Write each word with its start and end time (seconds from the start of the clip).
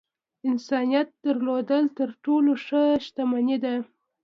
انسانيت 0.49 1.07
درلودل 1.23 1.85
تر 1.97 2.09
ټولو 2.25 2.51
ښۀ 2.65 2.83
شتمني 3.05 3.57
ده. 3.63 3.75